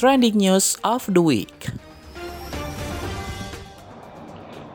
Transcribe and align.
trending 0.00 0.40
news 0.40 0.80
of 0.80 1.04
the 1.12 1.20
week. 1.20 1.68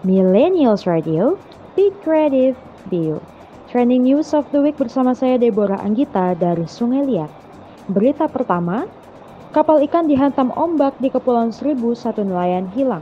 Millennials 0.06 0.86
Radio, 0.86 1.42
Be 1.74 1.90
Creative, 2.06 2.54
You. 2.94 3.18
Trending 3.74 4.06
news 4.06 4.38
of 4.38 4.46
the 4.54 4.62
week 4.62 4.78
bersama 4.78 5.18
saya 5.18 5.42
Deborah 5.42 5.82
Anggita 5.82 6.38
dari 6.38 6.70
Sungai 6.70 7.10
Liat. 7.10 7.34
Berita 7.90 8.30
pertama, 8.30 8.86
kapal 9.50 9.82
ikan 9.90 10.06
dihantam 10.06 10.54
ombak 10.54 10.94
di 11.02 11.10
Kepulauan 11.10 11.50
Seribu, 11.50 11.98
satu 11.98 12.22
nelayan 12.22 12.70
hilang. 12.78 13.02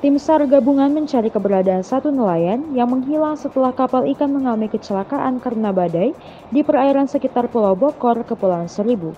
Tim 0.00 0.16
SAR 0.16 0.48
gabungan 0.48 0.88
mencari 0.88 1.28
keberadaan 1.28 1.84
satu 1.84 2.08
nelayan 2.08 2.72
yang 2.72 2.88
menghilang 2.88 3.36
setelah 3.36 3.76
kapal 3.76 4.08
ikan 4.08 4.32
mengalami 4.32 4.72
kecelakaan 4.72 5.36
karena 5.44 5.68
badai 5.68 6.16
di 6.48 6.64
perairan 6.64 7.04
sekitar 7.04 7.52
Pulau 7.52 7.76
Bokor, 7.76 8.24
Kepulauan 8.24 8.72
Seribu. 8.72 9.12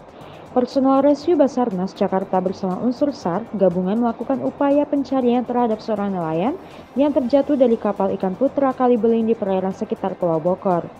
Personel 0.58 1.06
Rescue 1.06 1.38
Basarnas 1.38 1.94
Jakarta 1.94 2.42
bersama 2.42 2.82
unsur 2.82 3.14
SAR 3.14 3.46
gabungan 3.54 3.94
melakukan 3.94 4.42
upaya 4.42 4.82
pencarian 4.82 5.46
terhadap 5.46 5.78
seorang 5.78 6.10
nelayan 6.10 6.58
yang 6.98 7.14
terjatuh 7.14 7.54
dari 7.54 7.78
kapal 7.78 8.10
ikan 8.18 8.34
putra 8.34 8.74
Kalibeling 8.74 9.30
di 9.30 9.38
perairan 9.38 9.70
sekitar 9.70 10.18
Pulau 10.18 10.42
Bokor. 10.42 10.90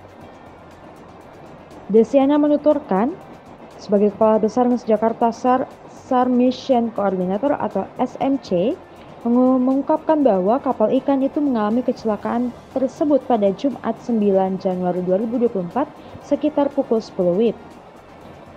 Desiana 1.91 2.39
menuturkan, 2.39 3.11
sebagai 3.83 4.15
Kepala 4.15 4.39
Basarnas 4.39 4.87
Jakarta 4.87 5.35
SAR, 5.35 5.67
SAR 5.91 6.31
Mission 6.31 6.95
Coordinator 6.95 7.59
atau 7.59 7.83
SMC, 7.99 8.79
mengungkapkan 9.27 10.23
bahwa 10.23 10.63
kapal 10.63 10.95
ikan 11.03 11.19
itu 11.19 11.43
mengalami 11.43 11.83
kecelakaan 11.83 12.55
tersebut 12.79 13.27
pada 13.27 13.51
Jumat 13.51 13.99
9 14.07 14.23
Januari 14.63 15.03
2024 15.03 15.91
sekitar 16.23 16.71
pukul 16.71 17.03
10 17.03 17.43
WIB. 17.43 17.59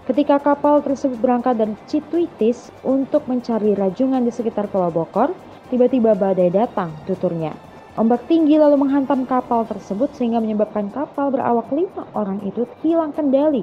Ketika 0.02 0.42
kapal 0.42 0.82
tersebut 0.82 1.22
berangkat 1.22 1.62
dari 1.62 1.78
Cituitis 1.86 2.74
untuk 2.82 3.30
mencari 3.30 3.78
rajungan 3.78 4.26
di 4.26 4.34
sekitar 4.34 4.66
Pulau 4.66 4.90
Bokor, 4.90 5.38
tiba-tiba 5.70 6.18
badai 6.18 6.50
datang, 6.50 6.90
tuturnya. 7.06 7.54
Ombak 7.94 8.26
tinggi 8.26 8.58
lalu 8.58 8.82
menghantam 8.82 9.30
kapal 9.30 9.62
tersebut 9.70 10.10
sehingga 10.18 10.42
menyebabkan 10.42 10.90
kapal 10.90 11.30
berawak 11.30 11.70
lima 11.70 12.10
orang 12.18 12.42
itu 12.42 12.66
hilang 12.82 13.14
kendali. 13.14 13.62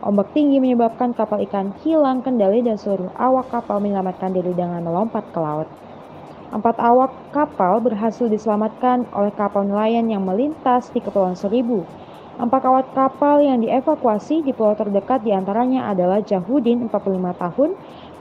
Ombak 0.00 0.32
tinggi 0.32 0.64
menyebabkan 0.64 1.12
kapal 1.12 1.44
ikan 1.44 1.76
hilang 1.84 2.24
kendali 2.24 2.64
dan 2.64 2.80
seluruh 2.80 3.12
awak 3.20 3.52
kapal 3.52 3.76
menyelamatkan 3.76 4.32
diri 4.32 4.56
dengan 4.56 4.80
melompat 4.80 5.28
ke 5.28 5.40
laut. 5.40 5.68
Empat 6.56 6.78
awak 6.80 7.12
kapal 7.34 7.82
berhasil 7.84 8.30
diselamatkan 8.30 9.04
oleh 9.12 9.34
kapal 9.34 9.66
nelayan 9.66 10.08
yang 10.08 10.24
melintas 10.24 10.88
di 10.94 11.04
Kepulauan 11.04 11.36
Seribu. 11.36 11.82
Empat 12.36 12.68
awak 12.68 12.92
kapal 12.92 13.40
yang 13.40 13.64
dievakuasi 13.64 14.44
di 14.44 14.52
pulau 14.52 14.76
terdekat 14.76 15.24
di 15.24 15.32
antaranya 15.32 15.88
adalah 15.88 16.20
Jahudin 16.20 16.84
45 16.84 17.32
tahun, 17.32 17.70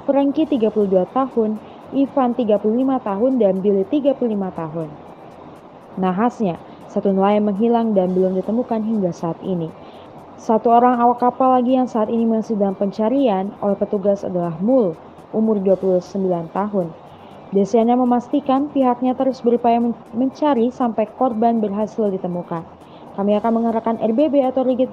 Franky 0.07 0.47
32 0.47 1.03
tahun, 1.11 1.59
Ivan 1.91 2.29
35 2.31 2.63
tahun, 3.03 3.31
dan 3.43 3.59
Billy 3.59 3.83
35 3.83 4.15
tahun. 4.55 4.87
Nahasnya, 5.99 6.55
satu 6.87 7.11
nelayan 7.11 7.43
menghilang 7.43 7.91
dan 7.91 8.15
belum 8.15 8.39
ditemukan 8.39 8.87
hingga 8.87 9.11
saat 9.11 9.35
ini. 9.43 9.67
Satu 10.39 10.71
orang 10.71 10.95
awak 10.95 11.19
kapal 11.19 11.59
lagi 11.59 11.75
yang 11.75 11.91
saat 11.91 12.07
ini 12.07 12.23
masih 12.23 12.55
dalam 12.55 12.79
pencarian 12.79 13.51
oleh 13.59 13.75
petugas 13.75 14.23
adalah 14.23 14.55
Mul, 14.63 14.95
umur 15.35 15.59
29 15.59 16.07
tahun. 16.55 16.87
Desiana 17.51 17.99
memastikan 17.99 18.71
pihaknya 18.71 19.11
terus 19.11 19.43
berupaya 19.43 19.83
mencari 20.15 20.71
sampai 20.71 21.03
korban 21.19 21.59
berhasil 21.59 22.07
ditemukan. 22.07 22.63
Kami 23.15 23.31
akan 23.39 23.51
mengerahkan 23.63 23.95
RBB 24.03 24.43
atau 24.43 24.67
Rigid 24.67 24.91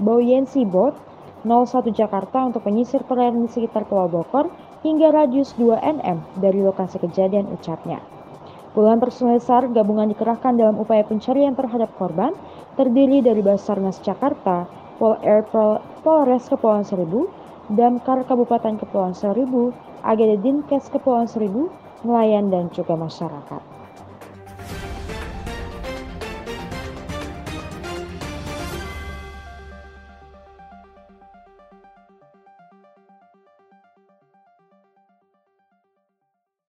Buoyancy 0.00 0.64
Boat 0.64 0.96
01 1.44 1.92
Jakarta 1.92 2.48
untuk 2.48 2.64
menyisir 2.64 3.04
perairan 3.04 3.44
di 3.44 3.50
sekitar 3.52 3.84
Pulau 3.84 4.08
Bokor 4.08 4.48
hingga 4.80 5.12
radius 5.12 5.52
2 5.60 5.76
nm 5.76 6.18
dari 6.40 6.64
lokasi 6.64 6.96
kejadian 6.96 7.44
ucapnya. 7.52 8.00
Puluhan 8.72 9.04
personel 9.04 9.36
SAR 9.36 9.68
gabungan 9.68 10.08
dikerahkan 10.08 10.56
dalam 10.56 10.80
upaya 10.80 11.04
pencarian 11.04 11.52
terhadap 11.52 11.92
korban, 12.00 12.32
terdiri 12.80 13.20
dari 13.20 13.44
Basarnas 13.44 14.00
Jakarta, 14.00 14.64
Pol 14.96 15.20
Air 15.20 15.44
Polres 16.00 16.48
Kepulauan 16.48 16.88
Seribu, 16.88 17.28
Damkar 17.68 18.24
Kabupaten 18.24 18.80
Kepulauan 18.80 19.12
Seribu, 19.12 19.76
AGD 20.08 20.40
Dinkes 20.40 20.88
Kepulauan 20.88 21.28
Seribu, 21.28 21.68
nelayan 22.00 22.48
dan 22.48 22.72
juga 22.72 22.96
masyarakat. 22.96 23.77